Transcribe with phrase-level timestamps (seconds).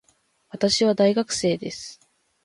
[0.49, 1.99] 私は大学生です